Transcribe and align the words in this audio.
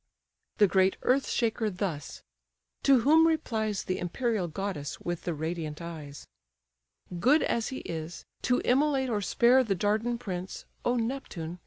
The 0.57 0.65
great 0.65 0.97
earth 1.03 1.27
shaker 1.29 1.69
thus: 1.69 2.23
to 2.81 3.01
whom 3.01 3.27
replies 3.27 3.83
The 3.83 3.99
imperial 3.99 4.47
goddess 4.47 4.99
with 4.99 5.25
the 5.25 5.33
radiant 5.35 5.79
eyes: 5.79 6.25
"Good 7.19 7.43
as 7.43 7.67
he 7.67 7.81
is, 7.81 8.25
to 8.41 8.61
immolate 8.65 9.11
or 9.11 9.21
spare 9.21 9.63
The 9.63 9.75
Dardan 9.75 10.17
prince, 10.17 10.65
O 10.83 10.95
Neptune! 10.95 11.59